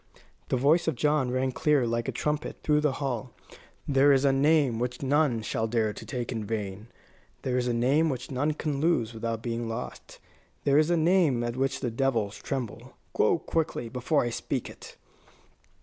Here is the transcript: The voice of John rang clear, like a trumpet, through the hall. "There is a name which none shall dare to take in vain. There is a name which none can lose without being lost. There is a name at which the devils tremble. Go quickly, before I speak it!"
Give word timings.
The 0.49 0.57
voice 0.57 0.87
of 0.87 0.95
John 0.95 1.29
rang 1.29 1.51
clear, 1.51 1.85
like 1.85 2.07
a 2.07 2.11
trumpet, 2.11 2.61
through 2.63 2.81
the 2.81 2.93
hall. 2.93 3.33
"There 3.87 4.11
is 4.11 4.25
a 4.25 4.31
name 4.33 4.79
which 4.79 5.03
none 5.03 5.43
shall 5.43 5.67
dare 5.67 5.93
to 5.93 6.05
take 6.07 6.31
in 6.31 6.43
vain. 6.43 6.87
There 7.43 7.55
is 7.55 7.67
a 7.67 7.71
name 7.75 8.09
which 8.09 8.31
none 8.31 8.53
can 8.53 8.79
lose 8.79 9.13
without 9.13 9.43
being 9.43 9.69
lost. 9.69 10.17
There 10.63 10.79
is 10.79 10.89
a 10.89 10.97
name 10.97 11.43
at 11.43 11.55
which 11.55 11.81
the 11.81 11.91
devils 11.91 12.39
tremble. 12.41 12.97
Go 13.13 13.37
quickly, 13.37 13.89
before 13.89 14.23
I 14.23 14.31
speak 14.31 14.71
it!" 14.71 14.97